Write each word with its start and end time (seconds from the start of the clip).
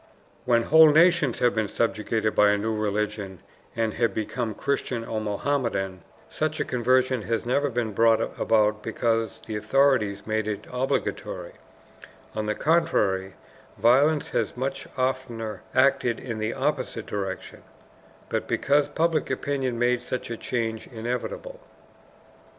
When 0.45 0.63
whole 0.63 0.89
nations 0.91 1.37
have 1.37 1.53
been 1.53 1.67
subjugated 1.67 2.33
by 2.33 2.49
a 2.49 2.57
new 2.57 2.75
religion, 2.75 3.37
and 3.75 3.93
have 3.93 4.15
become 4.15 4.55
Christian 4.55 5.05
or 5.05 5.21
Mohammedan, 5.21 6.01
such 6.27 6.59
a 6.59 6.65
conversion 6.65 7.21
has 7.21 7.45
never 7.45 7.69
been 7.69 7.93
brought 7.93 8.19
about 8.41 8.81
because 8.81 9.41
the 9.45 9.55
authorities 9.55 10.25
made 10.25 10.47
it 10.47 10.65
obligatory 10.71 11.51
(on 12.33 12.47
the 12.47 12.55
contrary, 12.55 13.35
violence 13.77 14.29
has 14.31 14.57
much 14.57 14.87
oftener 14.97 15.61
acted 15.75 16.19
in 16.19 16.39
the 16.39 16.55
opposite 16.55 17.05
direction), 17.05 17.61
but 18.27 18.47
because 18.47 18.87
public 18.87 19.29
opinion 19.29 19.77
made 19.77 20.01
such 20.01 20.31
a 20.31 20.35
change 20.37 20.87
inevitable. 20.87 21.59